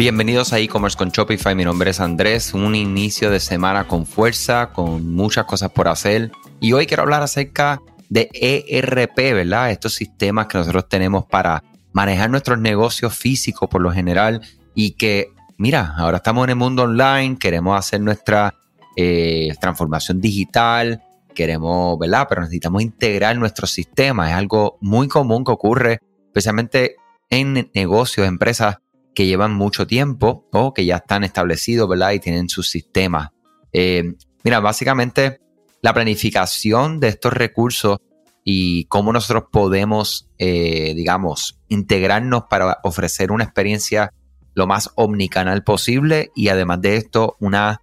Bienvenidos 0.00 0.54
a 0.54 0.58
e-commerce 0.58 0.96
con 0.96 1.10
Shopify. 1.10 1.54
Mi 1.54 1.62
nombre 1.62 1.90
es 1.90 2.00
Andrés. 2.00 2.54
Un 2.54 2.74
inicio 2.74 3.30
de 3.30 3.38
semana 3.38 3.86
con 3.86 4.06
fuerza, 4.06 4.72
con 4.72 5.12
muchas 5.12 5.44
cosas 5.44 5.72
por 5.72 5.88
hacer. 5.88 6.32
Y 6.58 6.72
hoy 6.72 6.86
quiero 6.86 7.02
hablar 7.02 7.22
acerca 7.22 7.82
de 8.08 8.30
ERP, 8.32 9.14
¿verdad? 9.34 9.70
Estos 9.70 9.92
sistemas 9.92 10.46
que 10.46 10.56
nosotros 10.56 10.88
tenemos 10.88 11.26
para 11.26 11.62
manejar 11.92 12.30
nuestros 12.30 12.58
negocios 12.58 13.14
físicos 13.14 13.68
por 13.68 13.82
lo 13.82 13.92
general 13.92 14.40
y 14.74 14.92
que, 14.92 15.34
mira, 15.58 15.92
ahora 15.98 16.16
estamos 16.16 16.44
en 16.44 16.50
el 16.50 16.56
mundo 16.56 16.84
online, 16.84 17.36
queremos 17.38 17.78
hacer 17.78 18.00
nuestra 18.00 18.54
eh, 18.96 19.52
transformación 19.60 20.18
digital, 20.18 21.02
queremos, 21.34 21.98
¿verdad? 21.98 22.24
Pero 22.26 22.40
necesitamos 22.40 22.80
integrar 22.80 23.36
nuestros 23.36 23.70
sistemas. 23.70 24.30
Es 24.30 24.36
algo 24.36 24.78
muy 24.80 25.08
común 25.08 25.44
que 25.44 25.52
ocurre, 25.52 25.98
especialmente 26.28 26.96
en 27.28 27.70
negocios, 27.74 28.26
empresas 28.26 28.78
que 29.14 29.26
llevan 29.26 29.54
mucho 29.54 29.86
tiempo 29.86 30.46
o 30.52 30.72
que 30.72 30.84
ya 30.84 30.96
están 30.96 31.24
establecidos, 31.24 31.88
¿verdad? 31.88 32.12
Y 32.12 32.20
tienen 32.20 32.48
sus 32.48 32.70
sistemas. 32.70 33.30
Eh, 33.72 34.14
mira, 34.44 34.60
básicamente 34.60 35.40
la 35.82 35.94
planificación 35.94 37.00
de 37.00 37.08
estos 37.08 37.32
recursos 37.32 37.98
y 38.44 38.84
cómo 38.84 39.12
nosotros 39.12 39.44
podemos, 39.50 40.28
eh, 40.38 40.94
digamos, 40.94 41.58
integrarnos 41.68 42.44
para 42.48 42.78
ofrecer 42.82 43.32
una 43.32 43.44
experiencia 43.44 44.12
lo 44.54 44.66
más 44.66 44.90
omnicanal 44.96 45.62
posible 45.62 46.30
y 46.34 46.48
además 46.48 46.80
de 46.80 46.96
esto, 46.96 47.36
una, 47.40 47.80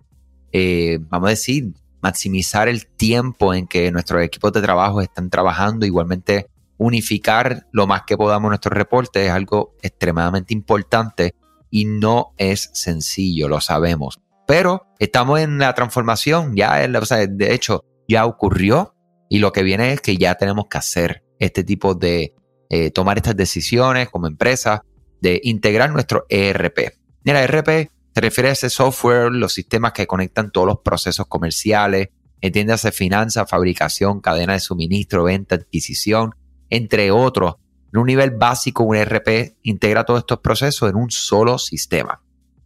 eh, 0.51 0.99
vamos 1.01 1.27
a 1.27 1.31
decir, 1.31 1.73
maximizar 2.01 2.67
el 2.67 2.87
tiempo 2.87 3.53
en 3.53 3.67
que 3.67 3.91
nuestros 3.91 4.21
equipos 4.23 4.51
de 4.53 4.61
trabajo 4.61 5.01
están 5.01 5.29
trabajando, 5.29 5.85
igualmente 5.85 6.47
unificar 6.77 7.67
lo 7.71 7.87
más 7.87 8.03
que 8.05 8.17
podamos 8.17 8.49
nuestros 8.49 8.73
reportes 8.73 9.25
es 9.25 9.31
algo 9.31 9.75
extremadamente 9.81 10.53
importante 10.53 11.35
y 11.69 11.85
no 11.85 12.33
es 12.37 12.69
sencillo, 12.73 13.47
lo 13.47 13.61
sabemos. 13.61 14.19
Pero 14.47 14.87
estamos 14.99 15.39
en 15.39 15.57
la 15.57 15.73
transformación, 15.73 16.55
ya, 16.55 16.87
o 17.01 17.05
sea, 17.05 17.27
de 17.27 17.53
hecho, 17.53 17.83
ya 18.07 18.25
ocurrió 18.25 18.95
y 19.29 19.39
lo 19.39 19.51
que 19.51 19.63
viene 19.63 19.93
es 19.93 20.01
que 20.01 20.17
ya 20.17 20.35
tenemos 20.35 20.67
que 20.69 20.77
hacer 20.77 21.23
este 21.39 21.63
tipo 21.63 21.93
de, 21.93 22.33
eh, 22.69 22.91
tomar 22.91 23.17
estas 23.17 23.35
decisiones 23.35 24.09
como 24.09 24.27
empresa, 24.27 24.83
de 25.21 25.39
integrar 25.43 25.91
nuestro 25.91 26.25
ERP. 26.29 26.93
Mira, 27.23 27.43
ERP 27.43 27.89
se 28.13 28.21
refiere 28.21 28.49
a 28.49 28.53
ese 28.53 28.69
software, 28.69 29.31
los 29.31 29.53
sistemas 29.53 29.93
que 29.93 30.07
conectan 30.07 30.51
todos 30.51 30.67
los 30.67 30.79
procesos 30.79 31.27
comerciales, 31.27 32.09
entiéndase 32.41 32.91
finanzas, 32.91 33.49
fabricación, 33.49 34.21
cadena 34.21 34.53
de 34.53 34.59
suministro, 34.59 35.23
venta, 35.23 35.55
adquisición, 35.55 36.35
entre 36.69 37.11
otros. 37.11 37.55
En 37.93 37.99
un 37.99 38.07
nivel 38.07 38.31
básico, 38.31 38.83
un 38.83 38.95
ERP 38.95 39.55
integra 39.63 40.03
todos 40.03 40.19
estos 40.19 40.39
procesos 40.39 40.89
en 40.89 40.95
un 40.95 41.09
solo 41.09 41.57
sistema. 41.57 42.21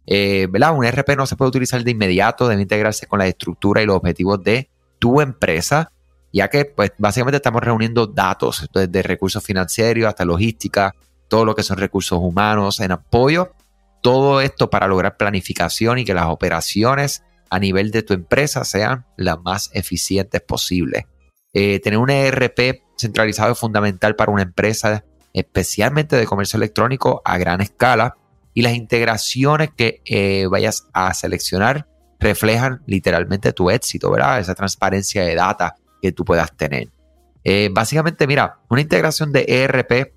Eh, 0.06 0.48
¿verdad? 0.50 0.76
Un 0.76 0.84
ERP 0.84 1.16
no 1.16 1.26
se 1.26 1.36
puede 1.36 1.50
utilizar 1.50 1.82
de 1.84 1.90
inmediato, 1.90 2.48
debe 2.48 2.62
integrarse 2.62 3.06
con 3.06 3.18
la 3.18 3.26
estructura 3.26 3.82
y 3.82 3.86
los 3.86 3.96
objetivos 3.96 4.42
de 4.42 4.68
tu 4.98 5.20
empresa, 5.20 5.92
ya 6.32 6.48
que 6.48 6.64
pues 6.64 6.92
básicamente 6.98 7.36
estamos 7.36 7.62
reuniendo 7.62 8.06
datos, 8.06 8.68
desde 8.72 9.02
recursos 9.02 9.42
financieros 9.44 10.08
hasta 10.08 10.24
logística, 10.24 10.94
todo 11.28 11.44
lo 11.44 11.54
que 11.54 11.62
son 11.62 11.78
recursos 11.78 12.18
humanos 12.20 12.80
en 12.80 12.92
apoyo, 12.92 13.52
todo 14.02 14.40
esto 14.40 14.68
para 14.68 14.88
lograr 14.88 15.16
planificación 15.16 15.98
y 15.98 16.04
que 16.04 16.14
las 16.14 16.26
operaciones 16.26 17.22
a 17.48 17.58
nivel 17.58 17.90
de 17.90 18.02
tu 18.02 18.14
empresa 18.14 18.64
sean 18.64 19.06
las 19.16 19.40
más 19.40 19.70
eficientes 19.74 20.40
posibles. 20.40 21.04
Eh, 21.52 21.80
tener 21.80 21.98
un 21.98 22.10
ERP 22.10 22.82
centralizado 23.02 23.52
es 23.52 23.58
fundamental 23.58 24.16
para 24.16 24.32
una 24.32 24.42
empresa, 24.42 25.04
especialmente 25.32 26.16
de 26.16 26.26
comercio 26.26 26.56
electrónico 26.56 27.22
a 27.24 27.38
gran 27.38 27.60
escala, 27.60 28.16
y 28.54 28.62
las 28.62 28.74
integraciones 28.74 29.70
que 29.76 30.02
eh, 30.04 30.46
vayas 30.50 30.88
a 30.92 31.12
seleccionar 31.14 31.88
reflejan 32.20 32.82
literalmente 32.86 33.52
tu 33.52 33.70
éxito, 33.70 34.10
¿verdad? 34.10 34.40
Esa 34.40 34.54
transparencia 34.54 35.24
de 35.24 35.34
data 35.34 35.74
que 36.00 36.12
tú 36.12 36.24
puedas 36.24 36.54
tener. 36.56 36.88
Eh, 37.44 37.70
básicamente, 37.72 38.26
mira, 38.26 38.58
una 38.68 38.80
integración 38.80 39.32
de 39.32 39.44
ERP 39.48 40.12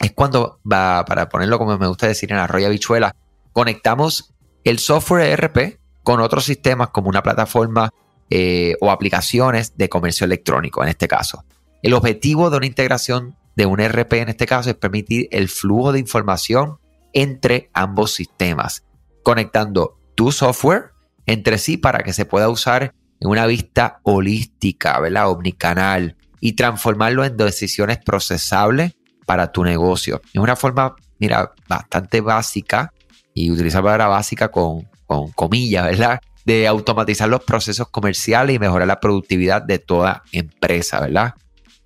es 0.00 0.12
cuando, 0.12 0.60
va, 0.70 1.04
para 1.04 1.28
ponerlo 1.28 1.58
como 1.58 1.76
me 1.78 1.86
gusta 1.86 2.06
decir 2.06 2.30
en 2.32 2.38
arroya 2.38 2.68
bichuela, 2.68 3.16
conectamos 3.52 4.34
el 4.64 4.78
software 4.78 5.30
ERP 5.30 5.78
con 6.02 6.20
otros 6.20 6.44
sistemas 6.44 6.88
como 6.88 7.08
una 7.08 7.22
plataforma 7.22 7.90
eh, 8.30 8.76
o 8.80 8.90
aplicaciones 8.90 9.76
de 9.76 9.88
comercio 9.88 10.24
electrónico 10.24 10.82
en 10.82 10.88
este 10.88 11.08
caso. 11.08 11.44
El 11.82 11.94
objetivo 11.94 12.48
de 12.48 12.58
una 12.58 12.66
integración 12.66 13.36
de 13.56 13.66
un 13.66 13.80
ERP 13.80 14.12
en 14.14 14.28
este 14.28 14.46
caso 14.46 14.70
es 14.70 14.76
permitir 14.76 15.28
el 15.32 15.48
flujo 15.48 15.90
de 15.90 15.98
información 15.98 16.78
entre 17.12 17.70
ambos 17.74 18.12
sistemas, 18.12 18.84
conectando 19.24 19.98
tu 20.14 20.30
software 20.30 20.92
entre 21.26 21.58
sí 21.58 21.76
para 21.76 22.04
que 22.04 22.12
se 22.12 22.24
pueda 22.24 22.48
usar 22.48 22.94
en 23.20 23.28
una 23.28 23.46
vista 23.46 23.98
holística, 24.04 24.98
¿verdad? 25.00 25.30
Omnicanal 25.30 26.16
y 26.40 26.52
transformarlo 26.52 27.24
en 27.24 27.36
decisiones 27.36 27.98
procesables 27.98 28.92
para 29.26 29.50
tu 29.50 29.64
negocio. 29.64 30.20
Es 30.32 30.40
una 30.40 30.54
forma, 30.54 30.94
mira, 31.18 31.52
bastante 31.68 32.20
básica 32.20 32.92
y 33.34 33.50
utilizar 33.50 33.82
palabra 33.82 34.06
básica 34.06 34.52
con, 34.52 34.88
con 35.06 35.32
comillas, 35.32 35.84
¿verdad? 35.84 36.20
de 36.44 36.66
automatizar 36.66 37.28
los 37.28 37.42
procesos 37.44 37.88
comerciales 37.88 38.56
y 38.56 38.58
mejorar 38.58 38.88
la 38.88 39.00
productividad 39.00 39.62
de 39.62 39.78
toda 39.78 40.22
empresa, 40.32 41.00
¿verdad? 41.00 41.34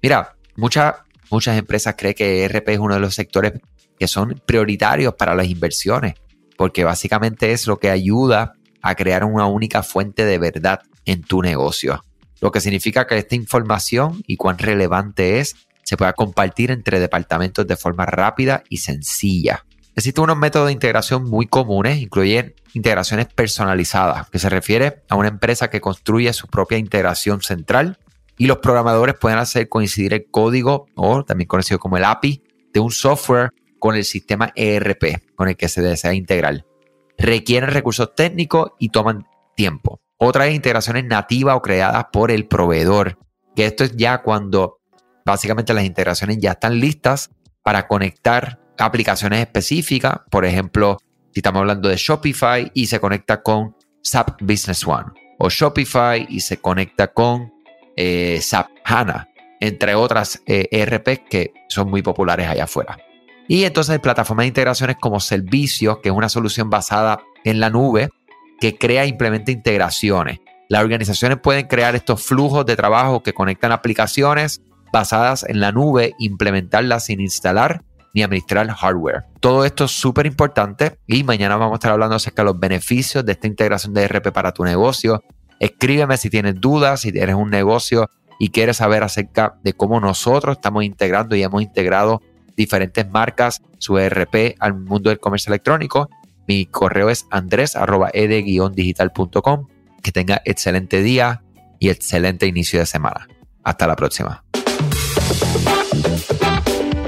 Mira, 0.07 0.37
muchas, 0.55 0.95
muchas 1.33 1.59
empresas 1.59 1.97
creen 1.99 2.15
que 2.15 2.45
ERP 2.45 2.69
es 2.69 2.79
uno 2.79 2.95
de 2.95 3.01
los 3.01 3.17
sectores 3.17 3.55
que 3.99 4.07
son 4.07 4.41
prioritarios 4.47 5.15
para 5.15 5.35
las 5.35 5.49
inversiones, 5.49 6.15
porque 6.57 6.85
básicamente 6.85 7.51
es 7.51 7.67
lo 7.67 7.81
que 7.81 7.91
ayuda 7.91 8.53
a 8.83 8.95
crear 8.95 9.25
una 9.25 9.47
única 9.47 9.83
fuente 9.83 10.25
de 10.25 10.39
verdad 10.39 10.79
en 11.07 11.25
tu 11.25 11.43
negocio. 11.43 12.05
Lo 12.41 12.53
que 12.53 12.61
significa 12.61 13.09
que 13.09 13.19
esta 13.19 13.35
información 13.35 14.23
y 14.29 14.37
cuán 14.37 14.59
relevante 14.59 15.41
es 15.41 15.57
se 15.83 15.97
pueda 15.97 16.13
compartir 16.13 16.71
entre 16.71 17.01
departamentos 17.01 17.67
de 17.67 17.75
forma 17.75 18.07
rápida 18.07 18.63
y 18.69 18.77
sencilla. 18.77 19.65
Existen 19.97 20.23
unos 20.23 20.39
métodos 20.39 20.69
de 20.69 20.73
integración 20.73 21.25
muy 21.25 21.47
comunes, 21.47 21.99
incluyen 21.99 22.55
integraciones 22.75 23.27
personalizadas, 23.27 24.31
que 24.31 24.39
se 24.39 24.51
refiere 24.51 25.03
a 25.09 25.17
una 25.17 25.27
empresa 25.27 25.69
que 25.69 25.81
construye 25.81 26.33
su 26.33 26.47
propia 26.47 26.79
integración 26.79 27.43
central 27.43 27.99
y 28.39 28.47
los 28.47 28.59
programadores 28.59 29.17
pueden 29.17 29.39
hacer 29.39 29.69
coincidir 29.69 30.15
el 30.15 30.27
código, 30.31 30.87
o 30.95 31.25
también 31.25 31.49
conocido 31.49 31.79
como 31.79 31.97
el 31.97 32.05
API, 32.05 32.43
de 32.73 32.81
un 32.81 32.91
software 32.91 33.51
con 33.79 33.95
el 33.95 34.05
sistema 34.05 34.53
ERP 34.55 35.35
con 35.35 35.49
el 35.49 35.57
que 35.57 35.69
se 35.69 35.83
desea 35.83 36.15
integrar. 36.15 36.67
Requieren 37.19 37.71
recursos 37.71 38.15
técnicos 38.15 38.73
y 38.79 38.91
toman 38.91 39.27
tiempo. 39.55 40.01
Otras 40.19 40.51
integraciones 40.53 41.05
nativas 41.05 41.57
o 41.57 41.63
creadas 41.63 42.07
por 42.13 42.31
el 42.31 42.47
proveedor, 42.47 43.19
que 43.55 43.67
esto 43.67 43.85
es 43.85 43.97
ya 43.97 44.23
cuando 44.23 44.81
básicamente 45.25 45.75
las 45.75 45.85
integraciones 45.85 46.39
ya 46.39 46.53
están 46.53 46.79
listas 46.79 47.31
para 47.63 47.87
conectar 47.89 48.61
aplicaciones 48.79 49.41
específicas, 49.41 50.21
por 50.31 50.45
ejemplo, 50.45 50.99
si 51.33 51.41
estamos 51.41 51.61
hablando 51.61 51.89
de 51.89 51.97
Shopify 51.97 52.71
y 52.75 52.87
se 52.87 53.01
conecta 53.01 53.43
con 53.43 53.75
SAP 54.03 54.41
Business 54.43 54.87
One, 54.87 55.07
o 55.39 55.49
Shopify 55.49 56.27
y 56.29 56.41
se 56.41 56.59
conecta 56.59 57.09
con 57.09 57.53
eh, 57.97 58.39
SAP 58.41 58.69
HANA, 58.85 59.29
entre 59.61 59.95
otras 59.95 60.43
eh, 60.47 60.69
ERP 60.71 61.29
que 61.29 61.53
son 61.69 61.91
muy 61.91 62.03
populares 62.03 62.49
allá 62.49 62.65
afuera. 62.65 62.99
Y 63.49 63.65
entonces 63.65 63.99
plataformas 64.01 64.45
de 64.45 64.49
integraciones 64.49 64.97
como 65.01 65.21
Servicios, 65.21 65.99
que 66.03 66.09
es 66.09 66.15
una 66.15 66.29
solución 66.29 66.69
basada 66.69 67.21
en 67.45 67.61
la 67.61 67.71
nube 67.71 68.11
que 68.61 68.77
crea 68.77 69.05
e 69.05 69.09
implementa 69.09 69.53
integraciones. 69.53 70.41
Las 70.69 70.83
organizaciones 70.83 71.39
pueden 71.39 71.69
crear 71.69 71.95
estos 71.95 72.23
flujos 72.23 72.67
de 72.67 72.75
trabajo 72.75 73.23
que 73.23 73.33
conectan 73.33 73.73
aplicaciones 73.73 74.63
basadas 74.93 75.45
en 75.45 75.61
la 75.61 75.73
nube, 75.73 76.15
implementarlas 76.19 77.05
sin 77.05 77.21
instalar 77.21 77.83
ni 78.15 78.23
administrar 78.23 78.67
hardware. 78.69 79.25
Todo 79.41 79.65
esto 79.65 79.85
es 79.85 79.91
súper 79.91 80.27
importante 80.27 80.99
y 81.07 81.23
mañana 81.23 81.57
vamos 81.57 81.75
a 81.75 81.77
estar 81.77 81.93
hablando 81.93 82.17
acerca 82.17 82.43
de 82.43 82.47
los 82.47 82.59
beneficios 82.59 83.25
de 83.25 83.33
esta 83.33 83.47
integración 83.47 83.93
de 83.93 84.05
ERP 84.05 84.33
para 84.33 84.53
tu 84.53 84.65
negocio. 84.65 85.23
Escríbeme 85.61 86.17
si 86.17 86.31
tienes 86.31 86.61
dudas, 86.61 87.01
si 87.01 87.13
tienes 87.13 87.37
un 87.37 87.51
negocio 87.51 88.11
y 88.39 88.51
quieres 88.51 88.77
saber 88.79 89.03
acerca 89.03 89.59
de 89.63 89.73
cómo 89.73 90.01
nosotros 90.01 90.57
estamos 90.57 90.85
integrando 90.85 91.37
y 91.37 91.43
hemos 91.43 91.63
integrado 91.63 92.21
diferentes 92.57 93.09
marcas, 93.09 93.63
su 93.79 93.99
ERP 93.99 94.57
al 94.59 94.75
mundo 94.75 95.11
del 95.11 95.19
comercio 95.19 95.51
electrónico. 95.51 96.09
Mi 96.47 96.67
correo 96.67 97.11
es 97.11 97.27
andres.ed-digital.com. 97.31 99.67
Que 100.03 100.13
tenga 100.13 100.41
excelente 100.45 101.03
día 101.03 101.43
y 101.79 101.91
excelente 101.91 102.47
inicio 102.47 102.79
de 102.79 102.87
semana. 102.87 103.29
Hasta 103.65 103.87
la 103.87 103.97
próxima. 103.97 104.43